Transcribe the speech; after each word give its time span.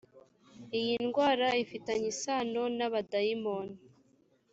iyi 0.79 0.95
ndwra 1.05 1.49
ifitanye 1.63 2.07
isano 2.13 2.63
n’abadayimoni 2.77 3.75